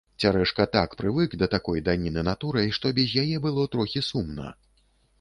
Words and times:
Цярэшка 0.21 0.65
так 0.75 0.95
прывык 1.01 1.35
да 1.43 1.49
такой 1.55 1.83
даніны 1.91 2.25
натурай, 2.31 2.75
што 2.81 2.95
без 3.01 3.17
яе 3.27 3.37
было 3.47 3.71
трохі 3.77 4.07
сумна. 4.13 4.53